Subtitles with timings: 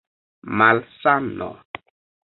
[0.57, 1.49] malsano